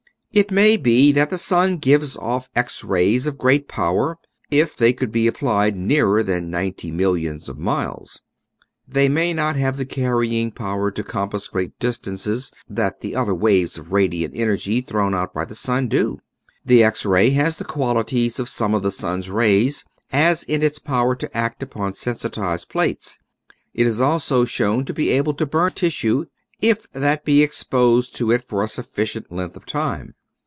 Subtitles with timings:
[0.33, 4.17] It may be that the sun gives off X rays of great power,
[4.49, 8.21] if they could be applied nearer than 90,000,000 of miles.
[8.87, 13.77] They may not have the carrying power to compass great distances that the other waves
[13.77, 16.21] of radiant energy thrown out by the sun do.
[16.63, 19.83] The X ray has the quali ties of some of the sun's rays,
[20.13, 23.19] as in its power to act upon sensitized plates.
[23.73, 26.27] It is also shown to be able to burn tissue
[26.61, 30.13] if that be exposed to it for a sufficient length of time.